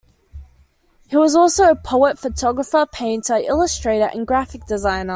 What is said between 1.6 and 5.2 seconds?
a poet, photographer, painter, illustrator, and graphic designer.